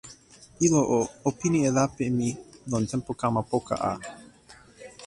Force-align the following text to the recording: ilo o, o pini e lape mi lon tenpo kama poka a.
ilo 0.65 0.81
o, 0.97 0.99
o 1.27 1.29
pini 1.39 1.59
e 1.67 1.69
lape 1.77 2.05
mi 2.17 2.29
lon 2.69 2.83
tenpo 2.91 3.11
kama 3.21 3.41
poka 3.49 3.75
a. 3.91 3.93